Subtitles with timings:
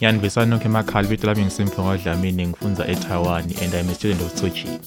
[0.00, 4.50] Yandivisani nonke emakhaya ibito lami ngisimphiwe ngodlamini ngifunza eTaiwan and I'm a student of Tzu
[4.50, 4.78] Chi.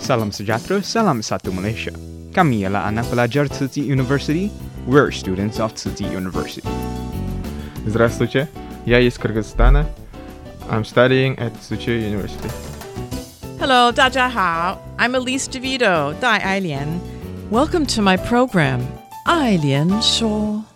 [0.00, 1.92] Salam sejahtera, salam satu Malaysia.
[2.32, 4.50] Kami ialah anak pelajar Tzu Chi University.
[4.86, 6.64] We're students of Tzu Chi University.
[7.86, 8.48] Здравствуйте,
[8.86, 9.84] я из Кыргызстана.
[10.70, 12.48] I'm studying at Tzu Chi University.
[13.60, 14.80] Hello, 大家好.
[14.96, 16.98] I'm Elise DeVito, Dai Ailian.
[17.50, 18.80] Welcome to my program,
[19.26, 20.75] Ailian Shuo.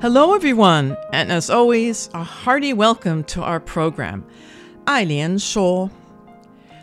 [0.00, 4.24] Hello, everyone, and as always, a hearty welcome to our program,
[4.86, 5.90] Ailian Shuo.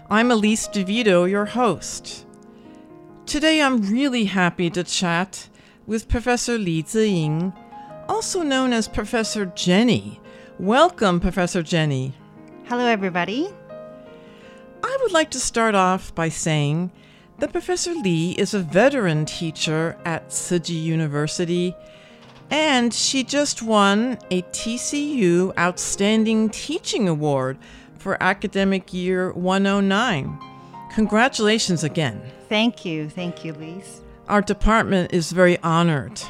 [0.07, 2.27] I'm Elise DeVito, your host.
[3.25, 5.49] Today, I'm really happy to chat
[5.87, 7.57] with Professor Li Ziying,
[8.07, 10.21] also known as Professor Jenny.
[10.59, 12.13] Welcome, Professor Jenny.
[12.65, 13.49] Hello, everybody.
[14.83, 16.91] I would like to start off by saying
[17.39, 21.75] that Professor Li is a veteran teacher at Tzu Chi University,
[22.49, 27.57] and she just won a TCU Outstanding Teaching Award
[27.97, 30.39] for academic year 109.
[30.93, 32.21] Congratulations again.
[32.47, 33.09] Thank you.
[33.09, 34.01] Thank you, Lise.
[34.29, 36.21] Our department is very honored.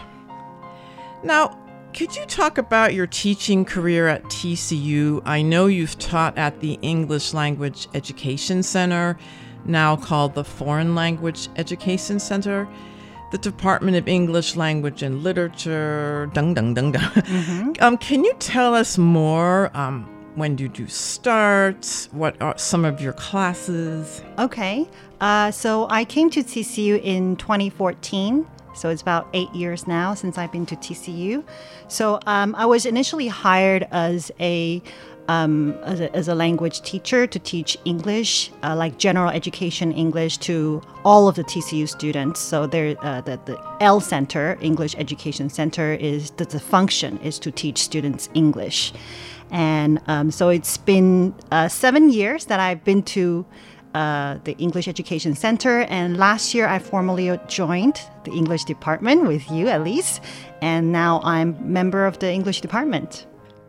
[1.23, 1.57] Now,
[1.93, 5.21] could you talk about your teaching career at TCU?
[5.25, 9.17] I know you've taught at the English Language Education Center,
[9.65, 12.67] now called the Foreign Language Education Center,
[13.31, 16.29] the Department of English Language and Literature.
[16.33, 17.75] Dung, dung, dung, dung.
[17.79, 19.75] um, can you tell us more?
[19.75, 20.03] Um,
[20.35, 22.07] when did you start?
[22.11, 24.21] What are some of your classes?
[24.37, 24.87] Okay.
[25.19, 28.45] Uh, so I came to TCU in 2014.
[28.75, 31.43] So it's about eight years now since I've been to TCU.
[31.87, 34.83] So um, I was initially hired as a
[35.27, 40.37] um, as, a, as a language teacher to teach English, uh, like general education English,
[40.39, 42.39] to all of the TCU students.
[42.39, 47.39] So there, uh, the, the L Center, English Education Center, is the, the function is
[47.39, 48.93] to teach students English,
[49.51, 53.45] and um, so it's been uh, seven years that I've been to
[53.93, 55.81] uh, the English Education Center.
[55.89, 60.21] And last year, I formally joined the English department with you, least.
[60.61, 63.25] And now I'm member of the English department.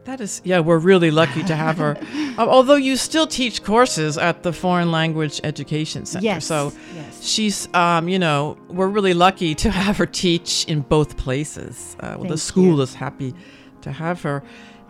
[0.08, 1.98] That is, yeah, we're really lucky to have her.
[2.38, 6.24] Although you still teach courses at the Foreign Language Education Center.
[6.24, 7.22] Yes, So yes.
[7.22, 11.94] she's, um, you know, we're really lucky to have her teach in both places.
[12.00, 12.80] Uh, well, the school you.
[12.80, 13.34] is happy
[13.82, 14.42] to have her.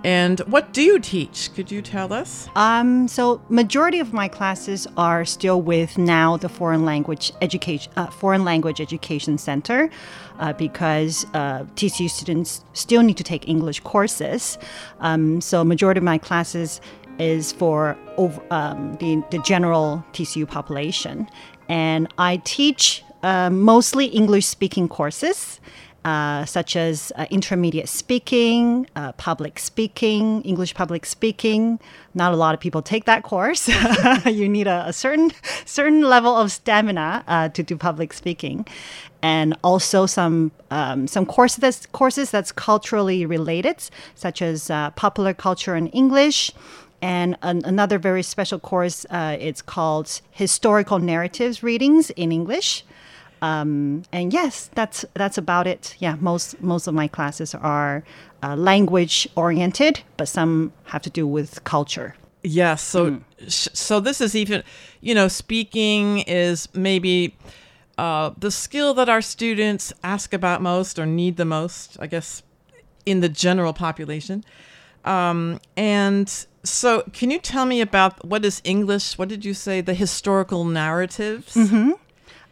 [0.05, 1.53] And what do you teach?
[1.55, 2.49] Could you tell us?
[2.55, 8.07] Um, so majority of my classes are still with now the foreign language education uh,
[8.07, 9.91] foreign language education center
[10.39, 14.57] uh, because uh, TCU students still need to take English courses.
[15.01, 16.81] Um, so majority of my classes
[17.19, 21.29] is for over, um, the the general TCU population,
[21.69, 25.61] and I teach uh, mostly English speaking courses
[26.05, 31.81] uh, such as uh, intermediate speaking, uh, public speaking, English public speaking.
[32.15, 33.69] Not a lot of people take that course.
[34.27, 35.33] you need a, a certain
[35.65, 38.67] certain level of stamina uh, to do public speaking,
[39.23, 43.83] and also some um, some courses that's, courses that's culturally related,
[44.15, 46.53] such as uh, popular culture in English.
[47.01, 52.85] And an, another very special course, uh, it's called Historical Narratives Readings in English
[53.43, 55.97] um, and yes, that's that's about it.
[55.99, 58.05] Yeah, most most of my classes are
[58.43, 62.15] uh, language oriented, but some have to do with culture.
[62.43, 62.83] Yes.
[62.83, 64.63] So, sh- so this is even,
[65.01, 67.37] you know, speaking is maybe
[67.99, 72.43] uh, the skill that our students ask about most or need the most, I guess,
[73.05, 74.45] in the general population.
[75.05, 76.29] Um, and
[76.63, 79.19] so, can you tell me about what is English?
[79.19, 79.81] What did you say?
[79.81, 81.57] The historical narratives.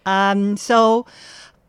[0.07, 1.07] Um, so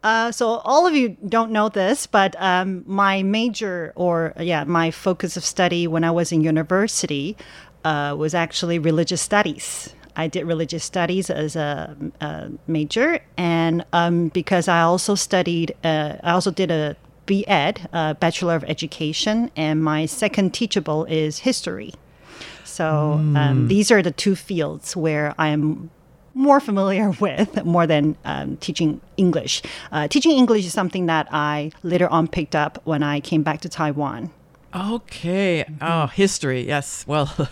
[0.03, 4.91] Uh, so all of you don't know this, but um, my major or yeah, my
[4.91, 7.35] focus of study when I was in university
[7.83, 9.93] uh, was actually religious studies.
[10.15, 16.17] I did religious studies as a, a major, and um, because I also studied, uh,
[16.23, 16.95] I also did a
[17.25, 21.93] B.Ed, a Bachelor of Education, and my second teachable is history.
[22.63, 25.89] So um, these are the two fields where I am
[26.37, 29.61] more familiar with more than um, teaching English.
[29.91, 33.61] Uh, teaching English is something that I later on picked up when I came back
[33.61, 34.31] to Taiwan.
[34.75, 35.65] Okay.
[35.81, 36.61] Oh, history.
[36.67, 37.05] Yes.
[37.07, 37.33] Well,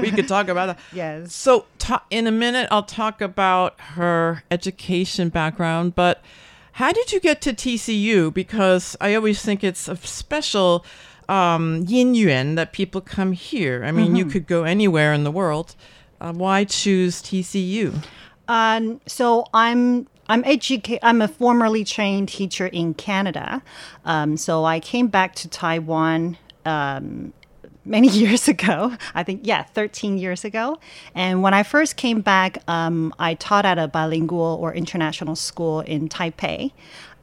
[0.00, 0.78] we could talk about that.
[0.92, 1.34] Yes.
[1.34, 5.94] So, ta- in a minute, I'll talk about her education background.
[5.94, 6.22] But
[6.72, 8.32] how did you get to TCU?
[8.32, 10.86] Because I always think it's a special
[11.28, 13.84] um, yin yuan that people come here.
[13.84, 15.74] I mean, you could go anywhere in the world.
[16.22, 18.00] Uh, why choose TCU?
[18.46, 23.60] Um, so I'm I'm educa- I'm a formerly trained teacher in Canada.
[24.04, 27.32] Um, so I came back to Taiwan um,
[27.84, 28.96] many years ago.
[29.16, 30.78] I think yeah, 13 years ago.
[31.12, 35.80] And when I first came back, um, I taught at a bilingual or international school
[35.80, 36.70] in Taipei,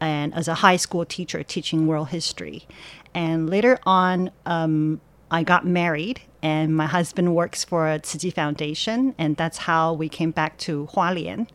[0.01, 2.67] and as a high school teacher teaching world history.
[3.15, 4.99] And later on, um,
[5.31, 10.09] I got married, and my husband works for a Tzu Foundation, and that's how we
[10.09, 11.47] came back to Hualien.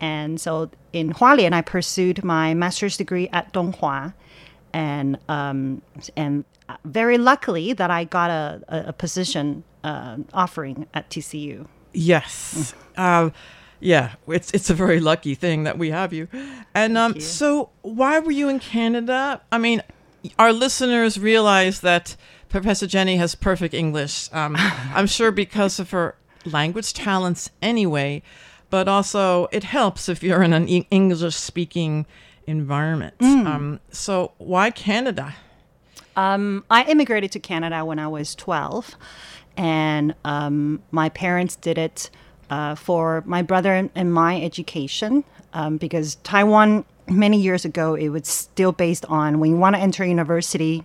[0.00, 4.14] And so in Hualien, I pursued my master's degree at Donghua,
[4.72, 5.82] and um,
[6.16, 6.44] and
[6.84, 11.66] very luckily that I got a, a, position uh, offering at TCU.
[11.92, 12.74] Yes.
[12.96, 13.30] Uh,
[13.80, 16.28] yeah, it's it's a very lucky thing that we have you.
[16.74, 17.20] And um, you.
[17.20, 19.40] so, why were you in Canada?
[19.50, 19.82] I mean,
[20.38, 22.16] our listeners realize that
[22.50, 24.28] Professor Jenny has perfect English.
[24.32, 24.54] Um,
[24.94, 26.14] I'm sure because of her
[26.44, 28.22] language talents, anyway.
[28.68, 32.06] But also, it helps if you're in an e- English-speaking
[32.46, 33.14] environment.
[33.20, 35.34] Um, so, why Canada?
[36.16, 38.94] Um, I immigrated to Canada when I was 12,
[39.56, 42.10] and um, my parents did it
[42.50, 48.08] uh, for my brother and- and my education um, because Taiwan, many years ago, it
[48.10, 50.84] was still based on when you want to enter university,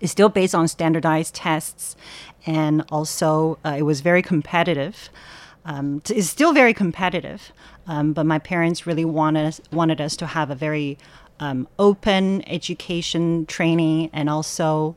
[0.00, 1.96] it's still based on standardized tests,
[2.46, 5.10] and also uh, it was very competitive.
[5.64, 7.52] Um, it's still very competitive,
[7.86, 10.96] um, but my parents really wanted us, wanted us to have a very
[11.40, 14.96] um, open education training, and also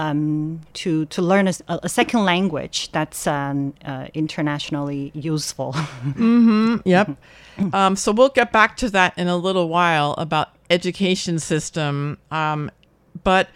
[0.00, 5.74] um, to to learn a second language that's um, uh, internationally useful.
[6.84, 7.16] Yep.
[7.74, 12.16] Um, so we'll get back to that in a little while about education system.
[12.30, 12.70] Um,
[13.22, 13.50] but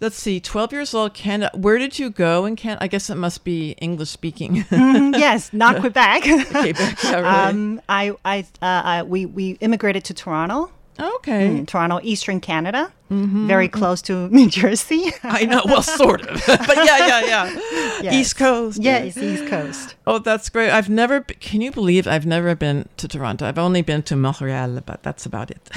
[0.00, 1.50] let's see, 12 years old, Canada.
[1.56, 2.82] Where did you go in Canada?
[2.82, 4.56] I guess it must be English speaking.
[4.70, 6.22] yes, not Quebec.
[6.22, 10.70] Quebec, yeah, um, I, I, uh, I, we, we immigrated to Toronto.
[10.98, 11.46] okay.
[11.46, 15.12] in Toronto, Eastern Canada, very close to New Jersey.
[15.22, 15.62] I know.
[15.64, 16.42] Well, sort of.
[16.46, 17.60] but yeah, yeah, yeah.
[18.02, 18.14] Yes.
[18.14, 18.82] East Coast.
[18.82, 19.94] yeah, East Coast.
[20.06, 20.70] Oh, that's great.
[20.70, 23.46] I've never, can you believe I've never been to Toronto?
[23.46, 25.68] I've only been to Montreal, but that's about it.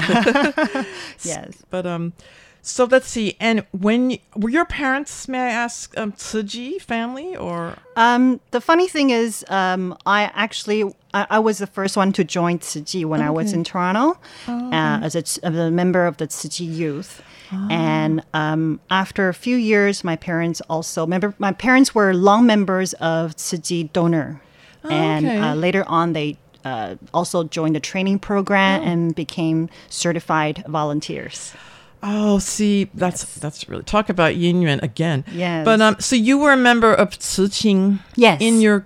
[1.24, 1.64] Yes.
[1.70, 2.14] But um,
[2.62, 3.36] so let's see.
[3.40, 5.28] And when were your parents?
[5.28, 7.78] May I ask, um, Tzu Chi family or?
[7.96, 10.84] Um, the funny thing is, um, I actually
[11.14, 14.20] I, I was the first one to join Tzu Chi when I was in Toronto
[14.48, 17.22] uh, as a, as a member of the Tzu Chi youth.
[17.52, 22.94] And um, after a few years, my parents also remember my parents were long members
[22.94, 24.40] of Tzu Chi donor,
[24.84, 25.38] and okay.
[25.38, 26.38] uh, later on they.
[26.66, 31.54] Uh, also joined the training program and became certified volunteers.
[32.02, 35.26] Oh, see, that's that's really talk about yin yuan again.
[35.34, 35.66] Yes.
[35.66, 38.00] But um, so you were a member of Tzu Ching.
[38.16, 38.42] Yes.
[38.42, 38.86] In your,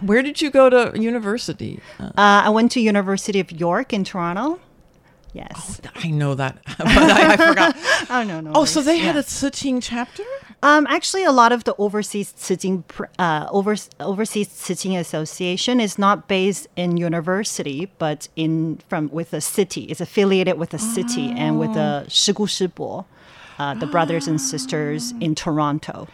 [0.00, 1.80] where did you go to university?
[2.00, 4.58] Uh, I went to University of York in Toronto.
[5.34, 5.82] Yes.
[5.96, 7.76] I know that, but I, I forgot.
[8.10, 8.52] Oh no no.
[8.54, 8.86] Oh, so worries.
[8.86, 9.20] they had Yeah.
[9.20, 10.22] a Tzu Ching chapter.
[10.62, 12.32] Um, actually, a lot of the overseas
[12.88, 19.32] pr- uh, over, overseas Tzu Association is not based in university, but in from with
[19.32, 19.84] a city.
[19.84, 23.04] It's affiliated with a city and with the Shigu Shibo,
[23.58, 26.08] uh, the brothers and sisters in Toronto.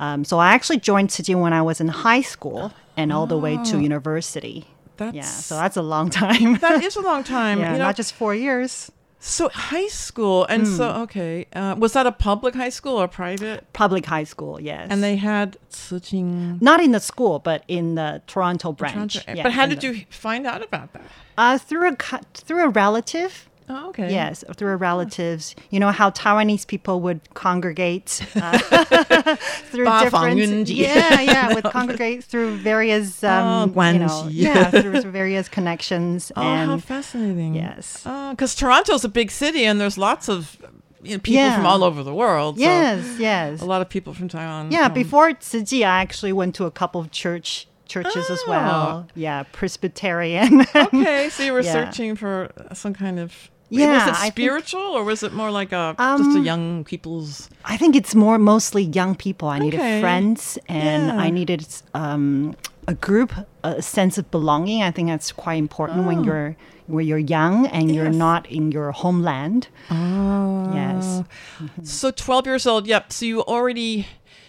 [0.00, 3.38] Um, so I actually joined Tzu when I was in high school and all the
[3.38, 4.64] way to university.
[4.96, 6.56] That's Yeah, so that's a long time.
[6.56, 7.60] that is a long time.
[7.60, 7.84] yeah, you know?
[7.84, 8.90] not just four years.
[9.20, 11.00] So high school, and so Hmm.
[11.02, 13.64] okay, uh, was that a public high school or private?
[13.72, 14.86] Public high school, yes.
[14.90, 16.58] And they had Tzu Ching.
[16.60, 18.94] not in the school, but in the Toronto branch.
[19.14, 21.02] Toronto- Yeah, but how did the- you find out about that?
[21.36, 21.96] Uh, through a
[22.34, 23.47] through a relative.
[23.68, 24.10] Oh, okay.
[24.12, 25.54] Yes, through relatives.
[25.70, 28.58] You know how Taiwanese people would congregate uh,
[29.70, 30.10] through different.
[30.12, 30.74] Fang Yun Ji.
[30.74, 33.22] Yeah, yeah, would congregate through various.
[33.24, 36.32] Um, Oh, you know, yeah, through various connections.
[36.36, 37.54] Oh, and how fascinating.
[37.54, 38.02] Yes.
[38.30, 40.56] Because Toronto's a big city and there's lots of
[41.02, 42.56] you know, people from all over the world.
[42.56, 43.60] so Yes, yes.
[43.60, 44.70] A lot of people from Taiwan.
[44.72, 44.94] Yeah, come.
[44.94, 49.06] before Tzu I actually went to a couple of church churches as well.
[49.14, 50.66] Yeah, Presbyterian.
[50.74, 51.72] Okay, so you were Yeah.
[51.72, 53.50] searching for some kind of.
[53.70, 56.84] Yeah, Was it think- spiritual or was it more like a just a Um, young
[56.84, 57.48] people's.
[57.64, 59.48] I think it's more mostly young people.
[59.48, 60.00] I needed Okay.
[60.00, 61.16] friends and Yeah.
[61.26, 62.54] I needed um,
[62.86, 63.32] a group,
[63.62, 64.82] a sense of belonging.
[64.82, 66.24] I think that's quite important when Oh.
[66.24, 66.56] you're
[66.86, 69.68] when you're young and you're not in your homeland.
[69.90, 70.70] Oh.
[70.72, 71.22] Yes.
[71.82, 73.12] So 12 years old, yep.
[73.12, 74.06] So you already,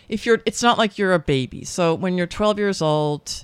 [0.08, 1.66] if you're, it's not like you're a baby.
[1.66, 3.44] So when you're 12 years old,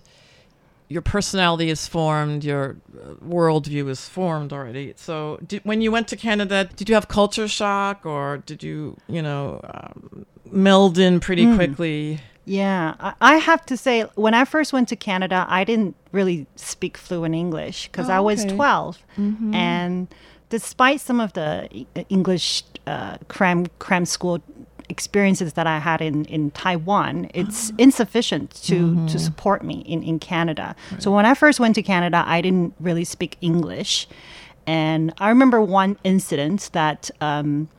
[0.88, 4.94] your personality is formed, your uh, worldview is formed already.
[4.98, 8.96] So did, when you went to Canada, did you have culture shock or did you,
[9.08, 11.56] you know, um, meld in pretty Mm.
[11.56, 12.20] quickly?
[12.46, 16.46] Yeah, I, I have to say, when I first went to Canada, I didn't really
[16.56, 18.56] speak fluent English because I Oh, was okay.
[18.56, 19.00] 12.
[19.18, 19.56] Mhm.
[19.56, 20.08] And
[20.50, 24.40] despite some of the E- English uh, cram, cram school
[24.90, 30.20] experiences that I had in, in Taiwan, it's insufficient to, to support me in, in
[30.20, 30.76] Canada.
[31.00, 34.08] So when I first went to Canada, I didn't really speak English.
[34.68, 37.70] And I remember one incident that um,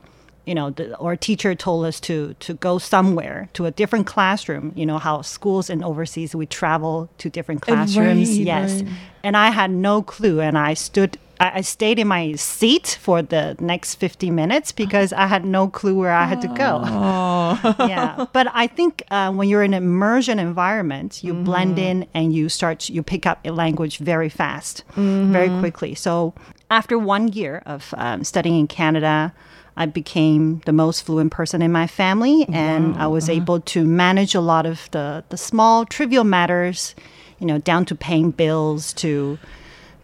[0.45, 4.71] you know, the, our teacher told us to to go somewhere to a different classroom.
[4.77, 8.29] You know how schools and overseas we travel to different Uh, classrooms.
[8.29, 8.91] right, yes, right.
[9.25, 11.17] and I had no clue, and I stood.
[11.39, 15.67] I I stayed in my seat for the next 50 minutes because I had no
[15.67, 16.81] clue where I had to go.
[16.83, 17.75] Oh.
[17.87, 22.01] yeah, but I think uh, when you're in an immersion environment, you blend Mm-hmm.
[22.01, 25.59] in and you start, you pick up a language very fast, very Mhm.
[25.59, 25.95] quickly.
[25.95, 26.33] So
[26.69, 29.33] after one year of um, studying in Canada,
[29.75, 34.33] I became the most fluent person in my family, and I was able to manage
[34.35, 36.95] a lot of the the small trivial matters,
[37.39, 39.37] you know, down to paying bills to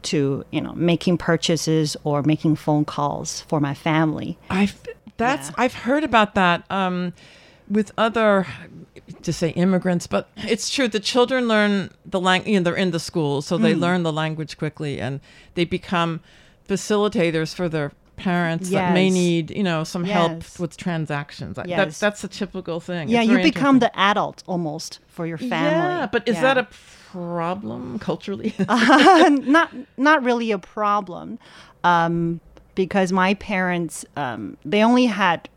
[0.03, 4.37] to you know making purchases or making phone calls for my family.
[4.49, 4.79] I've
[5.17, 7.13] that's I've heard about that um,
[7.69, 8.45] with other
[9.21, 10.87] to say immigrants, but it's true.
[10.87, 12.51] The children learn the language.
[12.51, 13.79] You know, they're in the school, so they Mm.
[13.79, 15.19] learn the language quickly, and
[15.55, 16.19] they become
[16.67, 21.57] facilitators for their parents that may need you know some help with transactions.
[21.65, 21.77] Yes.
[21.77, 23.09] That's that's a typical thing.
[23.09, 25.93] Yeah, It's you become the adult almost for your family.
[25.93, 26.41] Yeah, but is Yeah.
[26.41, 26.67] that a
[27.13, 28.55] problem culturally?
[28.67, 31.37] not not really a problem,
[31.83, 32.39] um,
[32.73, 35.47] because my parents um, they only had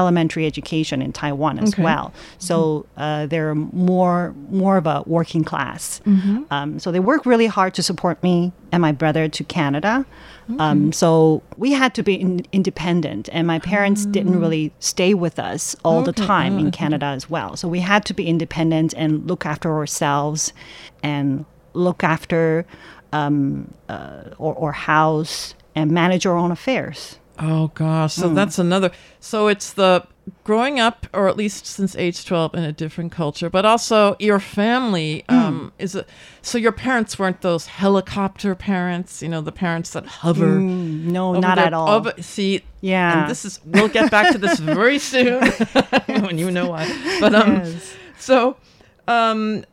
[0.00, 1.82] elementary education in Taiwan as Okay.
[1.88, 2.06] well,
[2.48, 2.56] so
[3.04, 3.54] uh, they're
[3.90, 4.20] more
[4.62, 6.00] more of a working class.
[6.06, 6.44] Mhm.
[6.56, 9.94] Um, so they work really hard to support me and my brother to Canada.
[10.58, 15.36] Um, so we had to be in, independent, and my parents didn't really stay with
[15.38, 16.70] us all the time Ah, in.
[16.70, 17.50] Canada as well.
[17.60, 20.40] So we had to be independent and look after ourselves,
[21.02, 22.64] and look after
[23.12, 27.18] um, uh, or, or house and manage our own affairs.
[27.38, 28.34] Oh gosh, so Mm.
[28.34, 28.90] that's another.
[29.20, 30.04] So it's the
[30.44, 34.40] growing up, or at least since age twelve, in a different culture, but also your
[34.40, 35.34] family Mm.
[35.34, 35.94] um, is.
[35.94, 36.04] A,
[36.42, 40.46] so your parents weren't those helicopter parents, you know, the parents that hover.
[40.58, 41.88] Mm, no, not their- at all.
[41.88, 43.20] over- see, Yeah.
[43.22, 43.60] and this is.
[43.64, 45.42] We'll get back to this very soon
[46.06, 46.86] when you know why.
[47.20, 47.94] But um, Yes.
[48.18, 48.56] so
[49.06, 49.64] um,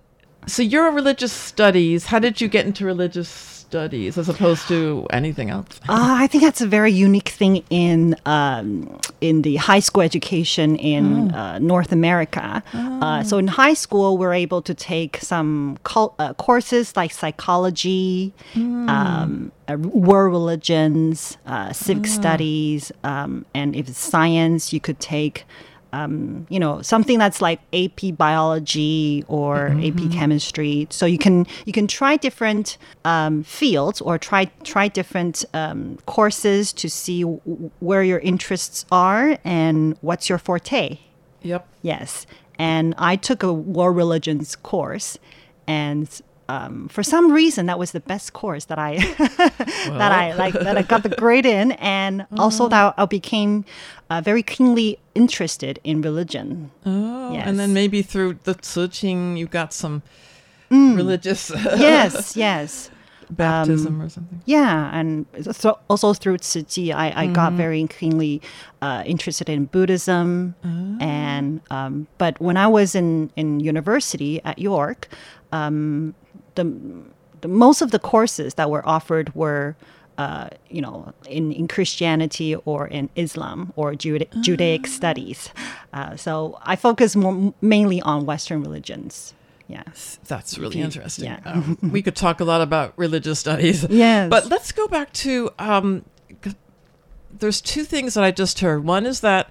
[0.47, 2.05] so you're a religious studies.
[2.05, 5.79] How did you get into religious studies as opposed to anything else?
[5.89, 10.75] Uh, I think that's a very unique thing in um, in the high school education
[10.75, 12.63] in uh, North America.
[12.73, 19.51] Uh, so in high school, we're able to take some uh, courses like psychology, um,
[19.67, 25.45] uh, world religions, uh, civic studies, um, and if it's science, you could take.
[25.95, 30.87] Um, you know something that's like AP biology or AP chemistry.
[30.89, 36.73] So you can you can try different um, fields or try try different um, courses
[36.73, 40.99] to see w- where your interests are and what's your forte.
[41.43, 41.67] Yep.
[41.81, 42.25] Yes,
[42.59, 45.17] and I took a war religions course,
[45.67, 46.09] and
[46.47, 48.97] um, for some reason that was the best course that I
[49.97, 53.65] that I like that I got the grade in, and also that I became
[54.09, 56.71] uh, very keenly interested in religion.
[56.85, 57.47] Oh, Yes.
[57.47, 60.01] and then maybe through the Tzu Ching, you got some
[60.71, 60.95] Mm.
[60.95, 62.89] religious yes, yes.
[63.29, 64.41] baptism Um, or something.
[64.45, 67.57] Yeah, and so also through Tzu Chi, I, I got Mhm.
[67.57, 68.41] very keenly
[68.81, 70.53] uh, interested in Buddhism.
[70.63, 70.97] Ah.
[71.01, 75.07] And um, but when I was in in university at York,
[75.51, 76.13] um,
[76.55, 76.73] the,
[77.41, 79.75] the most of the courses that were offered were
[80.17, 85.49] uh, you know, in, in Christianity or in Islam or Juda- Judaic studies.
[85.93, 89.33] Uh, so I focus more mainly on Western religions.
[89.67, 89.83] Yeah.
[90.27, 91.25] That's really you- interesting.
[91.25, 91.39] yeah.
[91.45, 93.83] Um, we could talk a lot about religious studies.
[93.89, 94.29] Yes.
[94.29, 96.05] But let's go back to um,
[97.39, 98.85] there's two things that I just heard.
[98.85, 99.49] One is that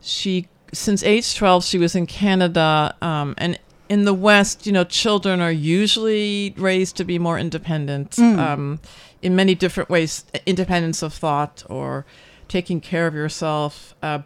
[0.00, 2.96] she, since age 12, she was in Canada.
[3.02, 3.58] Um, and
[3.90, 8.78] in the West, you know, children are usually raised to be more independent um,
[9.20, 12.06] in many different ways independence of thought or
[12.46, 13.94] taking care of yourself.
[14.00, 14.20] Uh,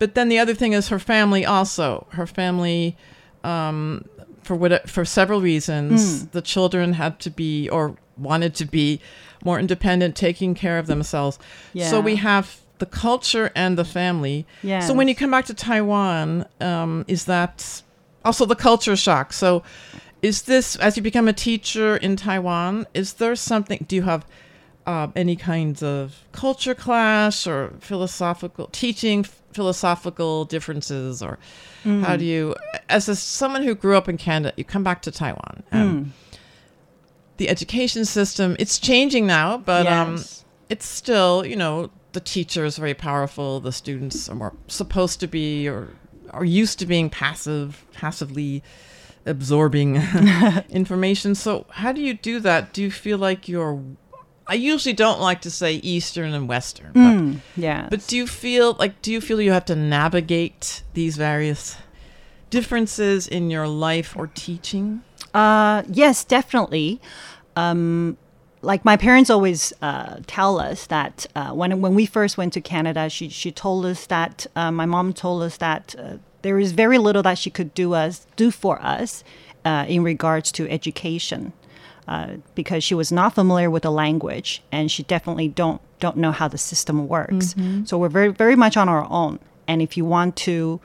[0.00, 2.06] but then the other thing is her family also.
[2.10, 2.96] Her family
[3.44, 4.04] um,
[4.42, 9.00] for what for several reasons the children had to be or wanted to be
[9.44, 11.38] more independent taking care of themselves.
[11.90, 14.46] So we have the culture and the family.
[14.80, 17.82] So when you come back to taiwan um, is that
[18.26, 19.32] also the culture shock.
[19.32, 19.62] So
[20.22, 24.26] is this as you become a teacher in taiwan is there something do you have
[24.86, 31.38] uh, any kinds of culture clash or philosophical teaching philosophical differences or
[32.02, 32.54] how do you
[32.88, 36.12] as a, someone who grew up in canada you come back to taiwan um,
[37.36, 40.22] the education system it's changing now but um,
[40.68, 45.26] it's still you know the teacher is very powerful the students are more supposed to
[45.26, 45.88] be or
[46.36, 48.62] are used to being passive passively
[49.24, 49.96] absorbing
[50.70, 53.82] information so how do you do that do you feel like you're
[54.46, 57.88] i usually don't like to say eastern and western but Mm, yeah.
[57.90, 61.76] but do you feel like do you feel you have to navigate these various
[62.50, 65.02] differences in your life or teaching?
[65.34, 67.00] Uh, yes, definitely.
[67.56, 68.16] Um,
[68.62, 72.60] like my parents always uh, tell us that uh, when when we first went to
[72.60, 76.72] Canada, she she told us that uh, my mom told us that uh, there is
[76.72, 79.24] very little that she could do us do for us
[79.64, 81.52] uh, in regards to education.
[82.08, 86.30] Uh, because she was not familiar with the language and she definitely don't don't know
[86.30, 87.56] how the system works.
[87.84, 89.40] So we're very very much on our own.
[89.66, 90.80] And if you want to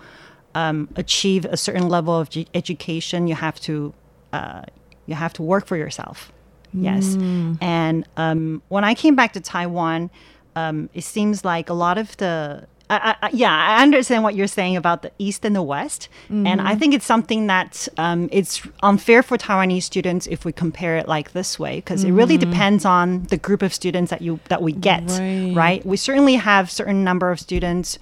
[0.55, 3.93] um, achieve a certain level of ge- education, you have to
[4.33, 4.63] uh,
[5.05, 6.31] you have to work for yourself.
[6.73, 7.15] Yes.
[7.61, 10.09] And um, when I came back to Taiwan,
[10.55, 14.47] um, it seems like a lot of the I, I, yeah, I understand what you're
[14.59, 18.61] saying about the East and the West, and I think it's something that um, it's
[18.83, 22.83] unfair for Taiwanese students if we compare it like this way, because it really depends
[22.85, 25.53] on the group of students that you that we get, Right.
[25.55, 25.85] right?
[25.85, 27.97] We certainly have certain number of students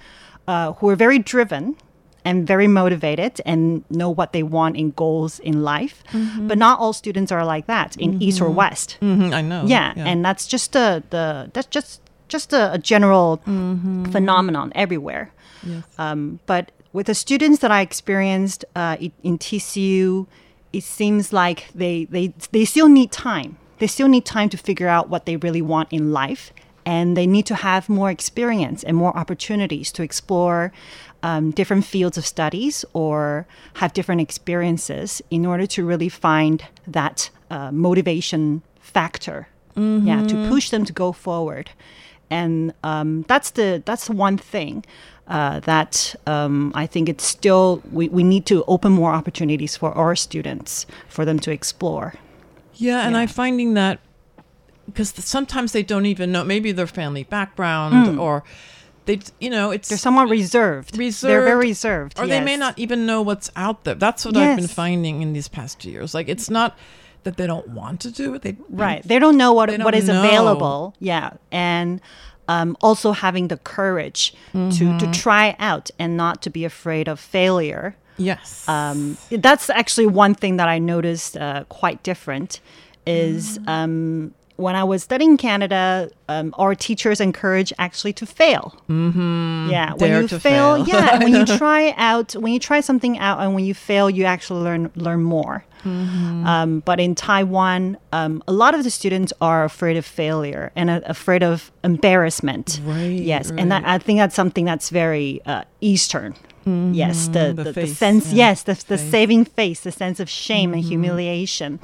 [0.48, 1.76] uh, who are very driven
[2.24, 6.02] and very motivated and know what they want in goals in life,
[6.48, 8.98] but not all students are like that in East or West.
[9.00, 9.64] Hmm I know.
[9.66, 12.00] yeah, and that's just a the that's just
[12.30, 13.40] just a, a general
[14.10, 15.30] phenomenon everywhere.
[15.98, 20.26] Um, but with the students that I experienced uh, in TCU,
[20.72, 23.56] it seems like they, they they still need time.
[23.78, 26.52] They still need time to figure out what they really want in life,
[26.84, 30.72] and they need to have more experience and more opportunities to explore
[31.22, 37.30] um, different fields of studies or have different experiences in order to really find that
[37.50, 39.46] uh, motivation factor.
[39.76, 41.70] Yeah, to push them to go forward,
[42.30, 44.84] and um, that's the that's the one thing
[45.28, 49.92] uh, that um, I think it's still we, we need to open more opportunities for
[49.92, 52.14] our students for them to explore.
[52.74, 53.20] Yeah, and Yeah.
[53.20, 54.00] I'm finding that
[54.86, 58.42] because sometimes they don't even know maybe their family background or
[59.06, 60.96] they, you know, it's They're somewhat reserved.
[60.96, 61.30] Reserved.
[61.30, 62.18] They're very reserved.
[62.18, 63.94] or they may not even know what's out there.
[63.94, 66.14] That's what I've been finding in these past years.
[66.14, 66.76] Like it's not
[67.24, 70.06] that they don't want to do it; they right they don't know what what is
[70.08, 70.18] know.
[70.20, 72.00] available yeah and
[72.48, 77.20] um, also having the courage to to try out and not to be afraid of
[77.20, 78.68] failure Yes.
[78.68, 82.60] um, that's actually one thing that I noticed uh, quite different
[83.06, 83.68] is Mm.
[83.68, 88.76] um, when I was studying in Canada, um, our teachers encourage actually to fail.
[88.88, 89.68] Mm-hmm.
[89.70, 90.86] Yeah, when you to fail, fail.
[90.86, 94.24] yeah, when you try out, when you try something out, and when you fail, you
[94.24, 95.64] actually learn learn more.
[95.84, 96.46] Mm-hmm.
[96.46, 100.90] Um, but in Taiwan, um, a lot of the students are afraid of failure and
[100.90, 102.80] uh, afraid of embarrassment.
[102.84, 106.34] Right, Yes, and that, I think that's something that's very uh, Eastern.
[106.66, 107.56] Yes, the Mm-hmm.
[107.56, 108.32] the the, the, face, sense.
[108.32, 109.10] yeah, Yes, the, the face.
[109.10, 110.74] saving face, the sense of shame Mm-hmm.
[110.78, 111.80] and humiliation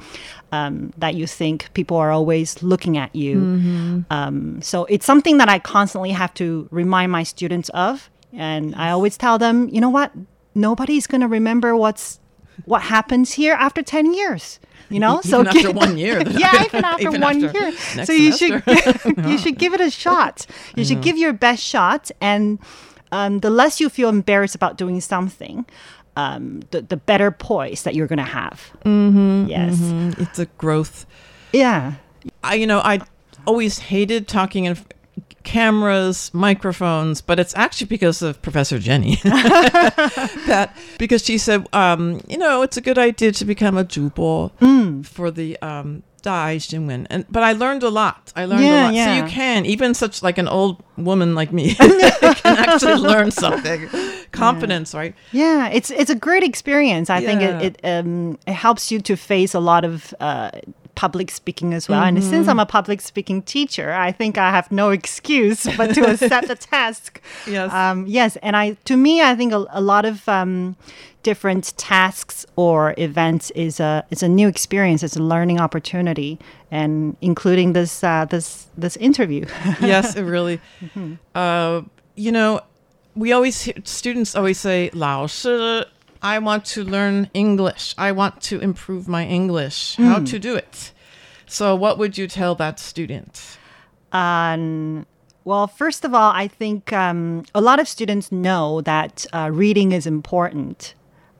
[0.51, 3.35] um, that you think people are always looking at you.
[3.37, 3.99] Mm-hmm.
[4.11, 8.91] Um, so it's something that I constantly have to remind my students of, and I
[8.91, 10.11] always tell them, you know what?
[10.55, 12.19] Nobody's going to remember what's
[12.65, 14.59] what happens here after ten years.
[14.89, 16.21] You know, Even after give- one year.
[16.29, 17.71] yeah, even after Even one after year.
[18.05, 18.99] So you semester.
[18.99, 20.45] should you should give it a shot.
[20.75, 22.57] You should give your best shot, and
[23.11, 25.65] um, the less you feel embarrassed about doing something,
[26.15, 28.71] um, the the better poise that you're gonna have.
[28.85, 29.75] Mm-hmm, yes.
[29.77, 31.05] Mm, it's a growth.
[31.53, 31.93] Yeah.
[32.43, 32.99] I, you know, I,
[33.45, 34.77] always hated talking in
[35.43, 39.15] cameras, microphones, but it's actually because of Professor Jenny.
[39.23, 44.51] that because she said, um, you know, it's a good idea to become a jubo
[44.59, 45.05] Mm.
[45.05, 47.07] for the um, Dai Xinwen.
[47.09, 48.33] And but I learned a lot.
[48.35, 48.93] I learned Yeah, a lot.
[48.93, 49.05] yeah.
[49.05, 51.75] So you can even such like an old woman like me
[52.43, 53.87] can actually learn something.
[54.31, 55.13] Confidence, right?
[55.31, 57.09] Yeah, it's it's a great experience.
[57.09, 60.49] I think it it, um, it helps you to face a lot of uh,
[60.97, 62.01] public speaking as well.
[62.03, 66.01] And since I'm a public speaking teacher, I think I have no excuse but to
[66.11, 67.21] accept the task.
[67.47, 67.71] Yes.
[67.71, 70.75] Um, yes, and I to me, I think a, a lot of um,
[71.23, 75.03] different tasks or events is a is a new experience.
[75.03, 76.39] It's a learning opportunity,
[76.71, 79.45] and including this uh, this this interview.
[79.81, 80.59] yes, it really.
[81.35, 81.81] Uh,
[82.15, 82.61] you know,
[83.15, 85.87] we always hear, students always say, 老师,
[86.21, 87.93] I want to learn English.
[87.97, 89.95] I want to improve my English.
[89.95, 90.91] How to do it?
[91.45, 93.57] So, what would you tell that student?
[94.11, 95.05] Um,
[95.45, 99.93] well, first of all, I think um, a lot of students know that uh, reading
[99.93, 100.93] is important,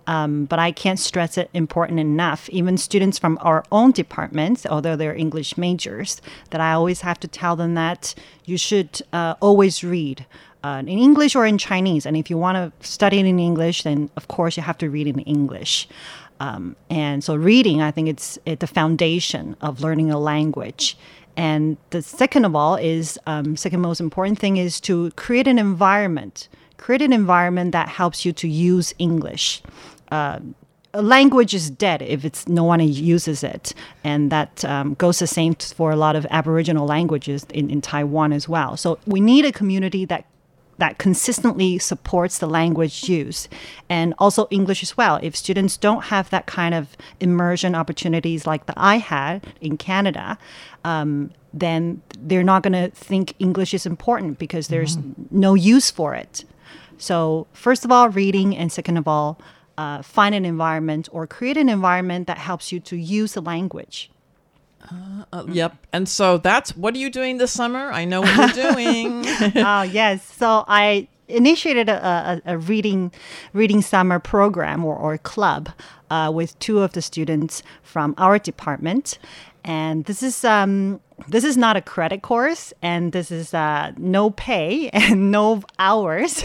[0.08, 2.48] um, but I can't stress it important enough.
[2.50, 7.28] Even students from our own departments, although they're English majors, that I always have to
[7.28, 10.26] tell them that you should uh, always read.
[10.68, 12.06] Uh, in English or in Chinese.
[12.06, 14.90] And if you want to study it in English, then of course you have to
[14.90, 15.88] read in English.
[16.42, 20.98] Um, and so reading, I think it's it, the foundation of learning a language.
[21.38, 25.58] And the second of all is um, second most important thing is to create an
[25.58, 29.62] environment, create an environment that helps you to use English.
[30.12, 30.40] Uh,
[30.94, 35.28] a language is dead if it's no one uses it, and that um, goes the
[35.28, 38.76] same for a lot of Aboriginal languages in, in Taiwan as well.
[38.76, 40.26] So we need a community that
[40.78, 43.50] that consistently supports the language use
[43.90, 45.20] and also English as well.
[45.22, 50.38] If students don't have that kind of immersion opportunities like that I had in Canada,
[50.84, 54.98] um, then they're not going to think English is important because there's
[55.32, 56.46] no use for it.
[56.98, 59.40] So, first of all, reading, and second of all,
[59.78, 64.10] uh, find an environment or create an environment that helps you to use the language.
[64.90, 65.76] Uh, Yep.
[65.94, 67.92] And so that's what are you doing this summer?
[67.92, 69.26] I know what you're doing.
[69.56, 70.24] oh yes.
[70.24, 73.12] So I initiated a, a, a reading
[73.54, 75.70] reading summer program or, or club
[76.10, 79.20] uh, with two of the students from our department,
[79.66, 84.30] and this is um, this is not a credit course, and this is uh, no
[84.30, 86.44] pay and no hours.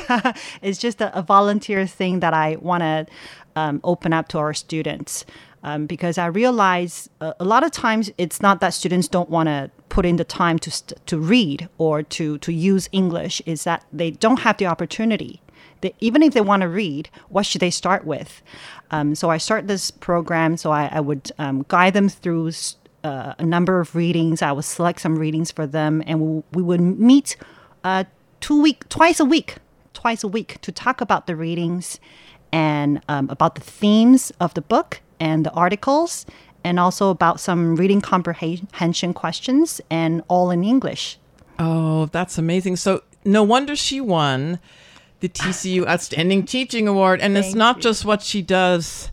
[0.62, 3.06] it's just a, a volunteer thing that I want to
[3.54, 5.24] um, open up to our students
[5.62, 9.48] um, because I realize uh, a lot of times it's not that students don't want
[9.48, 13.42] to put in the time to st- to read or to to use English.
[13.46, 15.40] Is that they don't have the opportunity.
[15.80, 18.42] They, even if they want to read, what should they start with?
[18.90, 20.56] Um, so I start this program.
[20.56, 22.52] So I, I would um, guide them through
[23.04, 24.42] uh, a number of readings.
[24.42, 27.36] I would select some readings for them, and we, we would meet
[27.84, 28.04] uh,
[28.40, 29.56] two week, twice a week,
[29.92, 31.98] twice a week to talk about the readings
[32.52, 36.26] and um, about the themes of the book and the articles,
[36.64, 41.18] and also about some reading comprehension questions, and all in English.
[41.58, 42.76] Oh, that's amazing.
[42.76, 44.58] So no wonder she won
[45.20, 47.20] the TCU Outstanding Teaching Award.
[47.20, 47.82] And it's not you.
[47.82, 49.10] just what she does,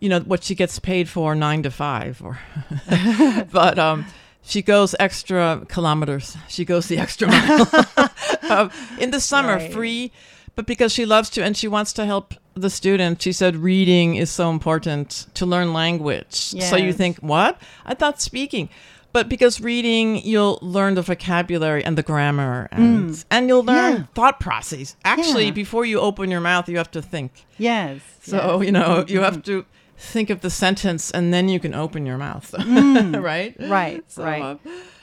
[0.00, 2.38] you know, what she gets paid for nine to five or
[3.52, 4.06] but um
[4.44, 6.36] she goes extra kilometers.
[6.48, 7.68] She goes the extra mile.
[8.50, 9.72] um, in the summer, Right.
[9.72, 10.12] free,
[10.56, 14.16] but because she loves to and she wants to help the student, she said reading
[14.16, 16.34] is so important to learn language.
[16.34, 17.60] So you think, what?
[17.86, 18.68] I thought speaking.
[19.12, 23.98] But because reading, you'll learn the vocabulary and the grammar, and and you'll learn Mm.
[23.98, 24.04] Yeah.
[24.14, 24.96] thought process.
[25.04, 25.50] Actually, Yeah.
[25.50, 27.44] before you open your mouth, you have to think.
[27.58, 28.00] Yes.
[28.22, 29.66] So you know you have to
[29.98, 33.54] think of the sentence, and then you can open your mouth, right?
[33.58, 33.70] Mm.
[33.70, 34.02] Right.
[34.08, 34.42] So, right.
[34.42, 34.56] uh,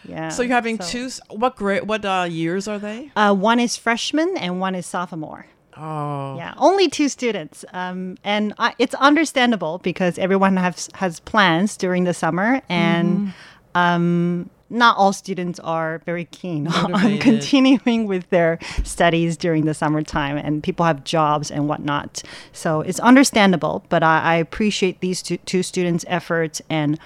[0.08, 0.30] Yeah.
[0.30, 1.10] so you're having so- two.
[1.30, 1.88] What grade?
[1.88, 3.12] What uh, years are they?
[3.16, 5.46] Uh, one is freshman and one is sophomore.
[5.80, 11.78] Oh, Yeah, only two students, um, and I, it's understandable because everyone has has plans
[11.78, 13.34] during the summer, and
[13.76, 20.38] um, not all students are very keen on continuing with their studies during the summertime,
[20.38, 22.22] and people have jobs and whatnot.
[22.52, 27.00] So it's understandable, but I, I appreciate these two, two students' efforts, and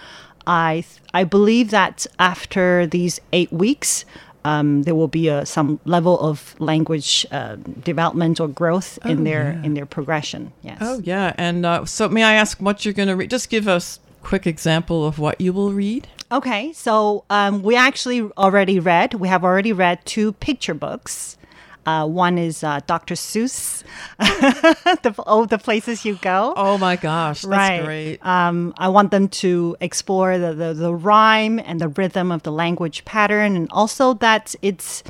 [0.47, 4.05] I th- I believe that after these eight weeks.
[4.45, 9.59] Um, there will be a, some level of language uh, development or growth in their
[9.63, 10.51] in their progression.
[10.61, 10.77] Yes.
[10.81, 13.29] Oh yeah, and uh, so may I ask what you're going to read?
[13.29, 16.07] Just give us a quick example of what you will read.
[16.31, 19.13] Okay, so um, we actually already read.
[19.13, 21.37] We have already read two picture books.
[21.85, 23.15] Uh, one is uh, Dr.
[23.15, 23.83] Seuss,
[24.19, 26.53] the, oh, the places you go.
[26.55, 27.83] Oh my gosh, that's right.
[27.83, 28.25] great.
[28.25, 32.51] Um, I want them to explore the, the, the rhyme and the rhythm of the
[32.51, 35.03] language pattern, and also that it's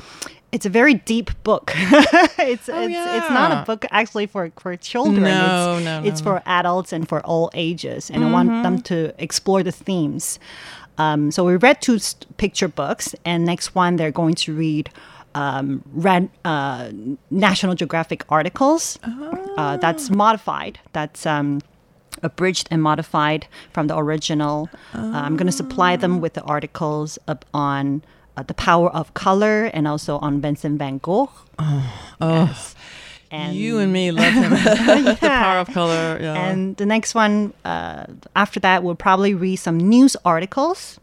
[0.54, 1.72] it's a very deep book.
[1.76, 5.24] it's Oh, it's, it's not a book actually for, for children.
[5.24, 8.80] No, it's, no, no, it's for adults and for all ages, and I want them
[8.82, 10.38] to explore the themes.
[10.96, 14.90] Um, so we read two st- picture books, and next one they're going to read
[15.34, 16.90] um, ran, uh,
[17.30, 18.98] National Geographic articles.
[19.56, 20.78] Uh, that's modified.
[20.92, 21.60] That's um,
[22.22, 24.68] abridged and modified from the original.
[24.94, 28.02] Uh, I'm going to supply them with the articles up on
[28.36, 31.30] uh, the power of color and also on Vincent van Gogh.
[31.58, 31.92] Oh,
[33.30, 34.50] And you and me love him.
[35.04, 36.18] the power of color.
[36.20, 36.34] Yeah.
[36.34, 41.00] And the next one, uh, after that, we'll probably read some news articles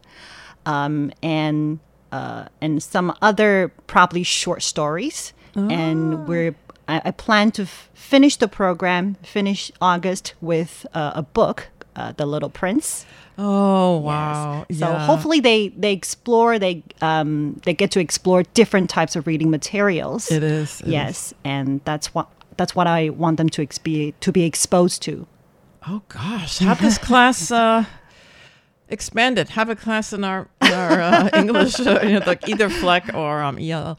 [0.64, 1.78] um, and
[2.12, 5.32] uh, and some other probably short stories.
[5.54, 6.54] And we're
[6.88, 12.12] I, I plan to f- finish the program, finish August with uh, a book, uh,
[12.16, 13.04] The Little Prince.
[13.38, 14.64] oh wow.
[14.70, 15.06] So Yeah.
[15.06, 20.30] hopefully they they explore they um, they get to explore different types of reading materials.
[20.30, 20.80] it is.
[20.80, 20.92] it is.
[20.92, 25.26] yes, and that's what that's what I want them to expe- to be exposed to.
[25.86, 27.84] Oh gosh, have this class uh,
[28.88, 29.50] expanded.
[29.50, 33.42] Have a class in our our uh, English, uh, you know, like either FLEC or
[33.42, 33.98] um, EL.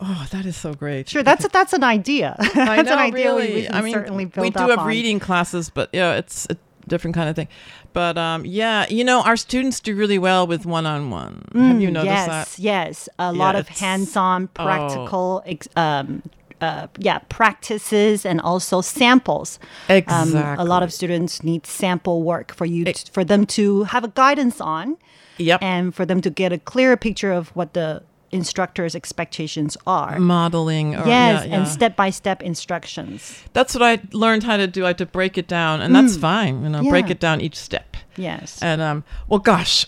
[0.00, 1.08] Oh, that is so great.
[1.08, 2.36] Sure, that's that's an idea.
[2.54, 3.54] That's know, an idea we- really.
[3.54, 4.86] we can I mean, certainly build we do have on.
[4.86, 6.56] reading classes, but yeah, it's a
[6.88, 7.48] different kind of thing.
[7.92, 11.44] But um, yeah, you know, our students do really well with one-on-one.
[11.54, 12.58] have you noticed yes, that?
[12.58, 14.64] yes, yes, a lot of hands-on, oh.
[14.64, 16.22] practical, ex- um,
[16.60, 19.58] uh, yeah, practices and also samples.
[19.88, 24.04] Um, a lot of students need sample work for you t- for them to have
[24.04, 24.96] a guidance on,
[25.38, 25.62] Yep.
[25.62, 30.18] and for them to get a clearer picture of what the instructor's expectations are.
[30.18, 30.94] Modeling.
[30.94, 31.54] Or, yes, yeah, yeah.
[31.56, 33.42] and step-by-step instructions.
[33.52, 34.84] That's what I learned how to do.
[34.84, 36.62] I had to break it down, and that's fine.
[36.62, 37.10] You know, break Mm.
[37.10, 37.96] It down each step.
[38.16, 38.60] Yes.
[38.62, 39.86] And um, well, gosh,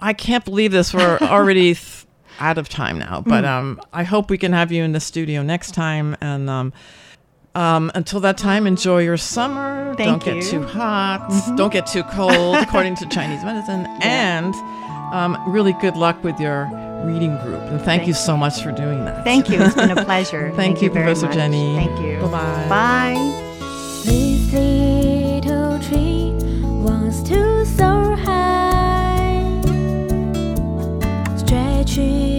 [0.00, 0.94] I can't believe this.
[0.94, 2.06] We're already th-
[2.40, 3.48] out of time now, but Mm.
[3.48, 6.16] um, I hope we can have you in the studio next time.
[6.20, 6.72] And um,
[7.54, 9.94] um, until that time, enjoy your summer.
[9.96, 10.42] Thank Don't you.
[10.42, 10.60] Mm-hmm.
[10.60, 11.56] get too hot.
[11.56, 13.86] Don't get too cold, according to Chinese medicine.
[14.02, 14.54] And
[15.12, 16.64] um, really good luck with your
[17.04, 17.60] reading group.
[17.62, 19.24] And thank, you so much for doing that.
[19.24, 19.60] Thank you.
[19.62, 20.52] It's been a pleasure.
[20.54, 21.34] Thank you, very Professor much.
[21.36, 21.74] Jenny.
[21.74, 22.18] Thank you.
[22.28, 22.68] Bye-bye.
[22.68, 23.44] Bye.
[31.98, 32.37] Stretching